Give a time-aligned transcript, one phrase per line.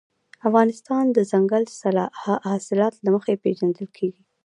[0.47, 1.63] افغانستان د دځنګل
[2.49, 4.23] حاصلات له مخې پېژندل کېږي.